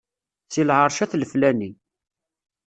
[0.53, 1.71] Seg lɛerc at leflani.